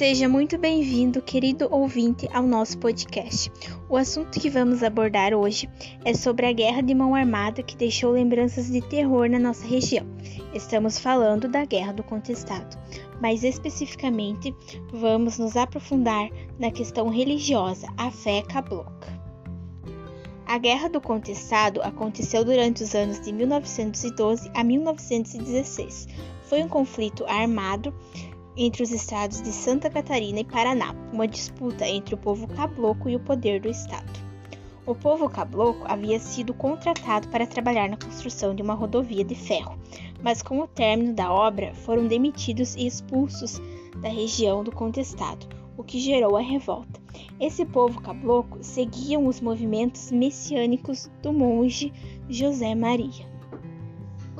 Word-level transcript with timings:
Seja 0.00 0.26
muito 0.26 0.56
bem-vindo, 0.56 1.20
querido 1.20 1.68
ouvinte, 1.70 2.26
ao 2.32 2.44
nosso 2.44 2.78
podcast. 2.78 3.52
O 3.86 3.98
assunto 3.98 4.40
que 4.40 4.48
vamos 4.48 4.82
abordar 4.82 5.34
hoje 5.34 5.68
é 6.06 6.14
sobre 6.14 6.46
a 6.46 6.52
guerra 6.54 6.80
de 6.80 6.94
mão 6.94 7.14
armada 7.14 7.62
que 7.62 7.76
deixou 7.76 8.10
lembranças 8.10 8.70
de 8.70 8.80
terror 8.80 9.28
na 9.28 9.38
nossa 9.38 9.66
região. 9.66 10.06
Estamos 10.54 10.98
falando 10.98 11.48
da 11.48 11.66
Guerra 11.66 11.92
do 11.92 12.02
Contestado, 12.02 12.78
mas 13.20 13.44
especificamente 13.44 14.54
vamos 14.90 15.36
nos 15.36 15.54
aprofundar 15.54 16.30
na 16.58 16.70
questão 16.70 17.10
religiosa, 17.10 17.86
a 17.98 18.10
fé 18.10 18.40
cabloca. 18.40 19.20
A 20.46 20.56
Guerra 20.56 20.88
do 20.88 21.02
Contestado 21.02 21.82
aconteceu 21.82 22.42
durante 22.42 22.82
os 22.82 22.94
anos 22.94 23.20
de 23.20 23.34
1912 23.34 24.50
a 24.54 24.64
1916. 24.64 26.08
Foi 26.44 26.62
um 26.62 26.68
conflito 26.68 27.26
armado 27.26 27.94
entre 28.62 28.82
os 28.82 28.90
estados 28.90 29.40
de 29.40 29.50
Santa 29.52 29.88
Catarina 29.88 30.40
e 30.40 30.44
Paraná, 30.44 30.94
uma 31.14 31.26
disputa 31.26 31.88
entre 31.88 32.14
o 32.14 32.18
povo 32.18 32.46
cabloco 32.46 33.08
e 33.08 33.16
o 33.16 33.20
poder 33.20 33.58
do 33.58 33.70
estado. 33.70 34.20
O 34.84 34.94
povo 34.94 35.30
cabloco 35.30 35.86
havia 35.86 36.20
sido 36.20 36.52
contratado 36.52 37.26
para 37.28 37.46
trabalhar 37.46 37.88
na 37.88 37.96
construção 37.96 38.54
de 38.54 38.60
uma 38.60 38.74
rodovia 38.74 39.24
de 39.24 39.34
ferro, 39.34 39.78
mas 40.22 40.42
com 40.42 40.60
o 40.60 40.68
término 40.68 41.14
da 41.14 41.32
obra 41.32 41.74
foram 41.74 42.06
demitidos 42.06 42.74
e 42.74 42.86
expulsos 42.86 43.58
da 44.02 44.10
região 44.10 44.62
do 44.62 44.70
contestado, 44.70 45.48
o 45.78 45.82
que 45.82 45.98
gerou 45.98 46.36
a 46.36 46.42
revolta. 46.42 47.00
Esse 47.40 47.64
povo 47.64 48.02
cabloco 48.02 48.58
seguiam 48.60 49.26
os 49.26 49.40
movimentos 49.40 50.10
messiânicos 50.10 51.10
do 51.22 51.32
monge 51.32 51.94
José 52.28 52.74
Maria. 52.74 53.26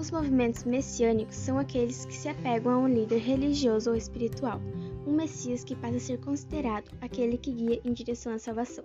Os 0.00 0.10
movimentos 0.10 0.64
messiânicos 0.64 1.36
são 1.36 1.58
aqueles 1.58 2.06
que 2.06 2.14
se 2.14 2.26
apegam 2.26 2.72
a 2.72 2.78
um 2.78 2.88
líder 2.88 3.18
religioso 3.18 3.90
ou 3.90 3.96
espiritual, 3.96 4.58
um 5.06 5.12
Messias 5.12 5.62
que 5.62 5.76
passa 5.76 5.98
a 5.98 6.00
ser 6.00 6.18
considerado 6.20 6.90
aquele 7.02 7.36
que 7.36 7.52
guia 7.52 7.82
em 7.84 7.92
direção 7.92 8.32
à 8.32 8.38
salvação. 8.38 8.82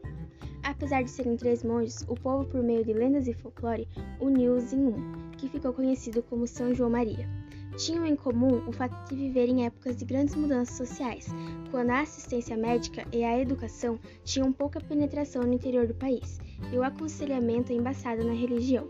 Apesar 0.61 1.03
de 1.03 1.09
serem 1.09 1.37
três 1.37 1.63
monges, 1.63 2.03
o 2.09 2.15
povo, 2.15 2.43
por 2.43 2.61
meio 2.61 2.83
de 2.83 2.91
lendas 2.91 3.27
e 3.27 3.33
folclore, 3.33 3.87
uniu-os 4.19 4.73
em 4.73 4.87
um, 4.87 5.13
que 5.37 5.47
ficou 5.47 5.71
conhecido 5.71 6.21
como 6.21 6.45
São 6.45 6.75
João 6.75 6.89
Maria. 6.89 7.25
Tinham 7.77 8.05
em 8.05 8.17
comum 8.17 8.67
o 8.67 8.73
fato 8.73 9.07
de 9.07 9.15
viver 9.15 9.47
em 9.47 9.65
épocas 9.65 9.95
de 9.95 10.03
grandes 10.03 10.35
mudanças 10.35 10.75
sociais, 10.75 11.29
quando 11.71 11.91
a 11.91 12.01
assistência 12.01 12.57
médica 12.57 13.07
e 13.13 13.23
a 13.23 13.39
educação 13.39 13.97
tinham 14.25 14.51
pouca 14.51 14.81
penetração 14.81 15.43
no 15.43 15.53
interior 15.53 15.87
do 15.87 15.95
país, 15.95 16.41
e 16.73 16.77
o 16.77 16.83
aconselhamento 16.83 17.71
embaçado 17.71 18.21
na 18.25 18.33
religião. 18.33 18.85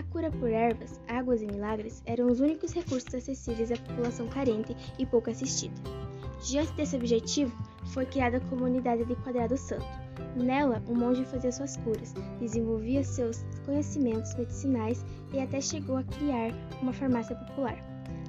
A 0.00 0.02
cura 0.04 0.30
por 0.30 0.50
ervas, 0.50 0.98
águas 1.06 1.42
e 1.42 1.46
milagres 1.46 2.02
eram 2.06 2.28
os 2.28 2.40
únicos 2.40 2.72
recursos 2.72 3.14
acessíveis 3.14 3.70
à 3.70 3.76
população 3.76 4.26
carente 4.28 4.74
e 4.98 5.04
pouco 5.04 5.28
assistida. 5.28 5.74
Diante 6.42 6.72
desse 6.72 6.96
objetivo, 6.96 7.54
foi 7.92 8.06
criada 8.06 8.38
a 8.38 8.48
comunidade 8.48 9.04
de 9.04 9.14
Quadrado 9.16 9.58
Santo. 9.58 9.84
Nela, 10.36 10.82
o 10.88 10.94
monge 10.94 11.22
fazia 11.26 11.52
suas 11.52 11.76
curas, 11.76 12.14
desenvolvia 12.40 13.04
seus 13.04 13.44
conhecimentos 13.66 14.34
medicinais 14.36 15.04
e 15.34 15.38
até 15.38 15.60
chegou 15.60 15.98
a 15.98 16.04
criar 16.04 16.50
uma 16.80 16.94
farmácia 16.94 17.36
popular. 17.36 17.76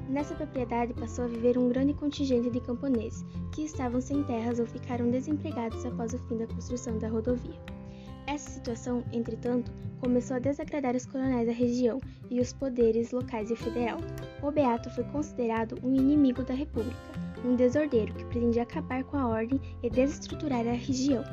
Nessa 0.09 0.35
propriedade 0.35 0.93
passou 0.93 1.23
a 1.23 1.29
viver 1.29 1.57
um 1.57 1.69
grande 1.69 1.93
contingente 1.93 2.49
de 2.49 2.59
camponeses, 2.59 3.23
que 3.53 3.63
estavam 3.63 4.01
sem 4.01 4.21
terras 4.23 4.59
ou 4.59 4.65
ficaram 4.65 5.09
desempregados 5.09 5.85
após 5.85 6.13
o 6.13 6.19
fim 6.27 6.35
da 6.35 6.47
construção 6.47 6.97
da 6.97 7.07
rodovia. 7.07 7.80
Essa 8.27 8.49
situação, 8.49 9.03
entretanto, 9.11 9.71
começou 9.99 10.37
a 10.37 10.39
desagradar 10.39 10.95
os 10.95 11.05
coronéis 11.05 11.47
da 11.47 11.53
região 11.53 11.99
e 12.29 12.39
os 12.39 12.53
poderes 12.53 13.11
locais 13.11 13.51
e 13.51 13.55
federal. 13.55 13.99
O 14.41 14.51
Beato 14.51 14.89
foi 14.91 15.03
considerado 15.05 15.77
um 15.83 15.93
inimigo 15.93 16.43
da 16.43 16.53
República, 16.53 16.97
um 17.45 17.55
desordeiro 17.55 18.13
que 18.13 18.25
pretendia 18.25 18.63
acabar 18.63 19.03
com 19.03 19.17
a 19.17 19.27
ordem 19.27 19.59
e 19.83 19.89
desestruturar 19.89 20.67
a 20.67 20.73
região. 20.73 21.23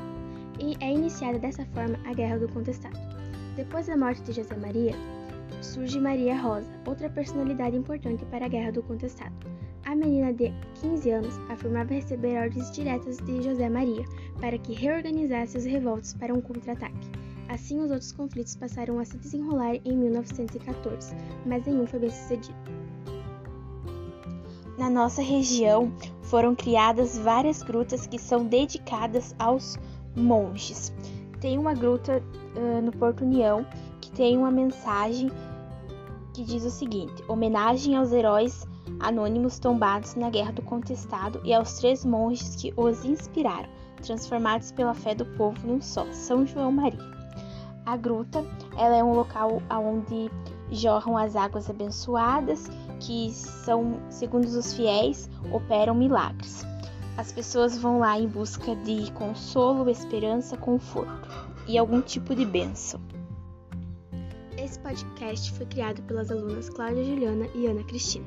E 0.61 0.77
é 0.85 0.93
iniciada 0.93 1.39
dessa 1.39 1.65
forma 1.67 1.99
a 2.05 2.13
Guerra 2.13 2.39
do 2.39 2.49
Contestado. 2.49 2.99
Depois 3.57 3.87
da 3.87 3.97
morte 3.97 4.23
de 4.23 4.33
José 4.33 4.57
Maria, 4.57 4.95
surge 5.63 6.01
Maria 6.01 6.37
Rosa, 6.37 6.71
outra 6.87 7.09
personalidade 7.09 7.77
importante 7.77 8.25
para 8.27 8.47
a 8.47 8.49
Guerra 8.49 8.73
do 8.73 8.83
Contestado. 8.83 9.48
A 9.89 9.95
menina 9.95 10.35
de 10.35 10.53
15 10.83 11.11
anos 11.11 11.41
afirmava 11.49 11.95
receber 11.95 12.37
ordens 12.39 12.71
diretas 12.73 13.17
de 13.17 13.41
José 13.41 13.71
Maria 13.71 14.05
para 14.39 14.59
que 14.59 14.75
reorganizasse 14.75 15.57
os 15.57 15.65
revoltos 15.65 16.13
para 16.13 16.35
um 16.35 16.43
contra-ataque. 16.43 17.11
Assim, 17.49 17.81
os 17.81 17.91
outros 17.91 18.13
conflitos 18.13 18.55
passaram 18.55 18.99
a 18.99 19.05
se 19.07 19.17
desenrolar 19.17 19.77
em 19.87 19.97
1914, 19.97 21.17
mas 21.47 21.65
nenhum 21.65 21.87
foi 21.87 22.01
bem 22.01 22.11
sucedido. 22.11 22.59
Na 24.77 24.91
nossa 24.91 25.23
região 25.23 25.91
foram 26.21 26.55
criadas 26.55 27.17
várias 27.17 27.63
grutas 27.63 28.07
que 28.07 28.19
são 28.19 28.45
dedicadas 28.45 29.35
aos 29.39 29.79
monges. 30.15 30.93
Tem 31.41 31.57
uma 31.57 31.73
gruta 31.73 32.23
uh, 32.55 32.83
no 32.83 32.93
Porto 32.93 33.25
União 33.25 33.65
que 34.03 34.11
tem 34.11 34.37
uma 34.37 34.51
mensagem 34.51 35.31
que 36.39 36.45
diz 36.45 36.65
o 36.65 36.71
seguinte: 36.71 37.25
homenagem 37.27 37.97
aos 37.97 38.13
heróis 38.13 38.65
anônimos 39.01 39.59
tombados 39.59 40.15
na 40.15 40.31
Guerra 40.31 40.53
do 40.53 40.63
Contestado 40.63 41.41
e 41.43 41.53
aos 41.53 41.79
três 41.79 42.05
monges 42.05 42.55
que 42.55 42.73
os 42.77 43.05
inspiraram, 43.05 43.69
transformados 44.03 44.71
pela 44.71 44.95
fé 44.95 45.17
do 45.17 45.27
povo 45.37 45.59
num 45.67 45.83
só, 45.83 46.07
São 46.13 46.47
João 46.47 46.71
Maria. 46.71 47.19
A 47.85 47.97
gruta, 47.97 48.45
ela 48.77 48.97
é 48.97 49.03
um 49.03 49.15
local 49.15 49.61
onde 49.69 50.31
jorram 50.71 51.17
as 51.17 51.35
águas 51.35 51.69
abençoadas, 51.69 52.71
que 53.01 53.33
são, 53.33 53.99
segundo 54.09 54.45
os 54.45 54.75
fiéis, 54.75 55.29
operam 55.53 55.95
milagres. 55.95 56.65
As 57.17 57.33
pessoas 57.33 57.77
vão 57.77 57.99
lá 57.99 58.17
em 58.17 58.29
busca 58.29 58.77
de 58.77 59.11
consolo, 59.11 59.91
esperança, 59.91 60.57
conforto 60.57 61.29
e 61.67 61.77
algum 61.77 62.01
tipo 62.01 62.33
de 62.33 62.45
bênção. 62.45 63.01
Esse 64.69 64.79
podcast 64.81 65.51
foi 65.53 65.65
criado 65.65 66.03
pelas 66.03 66.31
alunas 66.31 66.69
Cláudia 66.69 67.03
Juliana 67.03 67.47
e 67.55 67.67
Ana 67.67 67.83
Cristina 67.85 68.27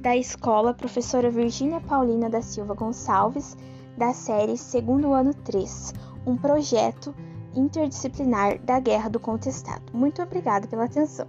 da 0.00 0.16
escola 0.16 0.72
professora 0.72 1.30
Virgínia 1.30 1.80
Paulina 1.80 2.30
da 2.30 2.40
Silva 2.40 2.72
Gonçalves, 2.72 3.56
da 3.96 4.14
série 4.14 4.56
Segundo 4.56 5.12
Ano 5.12 5.34
3, 5.34 5.92
um 6.24 6.36
projeto 6.36 7.14
interdisciplinar 7.54 8.58
da 8.62 8.78
Guerra 8.78 9.10
do 9.10 9.20
Contestado. 9.20 9.82
Muito 9.92 10.22
obrigada 10.22 10.66
pela 10.66 10.84
atenção. 10.84 11.26